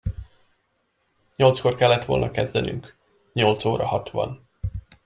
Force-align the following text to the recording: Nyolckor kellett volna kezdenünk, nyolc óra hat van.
Nyolckor 1.35 1.75
kellett 1.75 2.05
volna 2.05 2.31
kezdenünk, 2.31 2.95
nyolc 3.33 3.65
óra 3.65 3.85
hat 3.85 4.09
van. 4.11 4.47